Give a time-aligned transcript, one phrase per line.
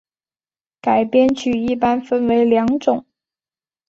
[0.81, 3.05] 改编曲一般分为两种。